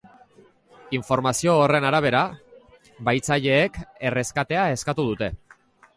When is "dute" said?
5.13-5.31